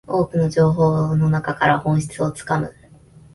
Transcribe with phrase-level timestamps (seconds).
[0.07, 2.73] 多くの情報の中から本質をつかむ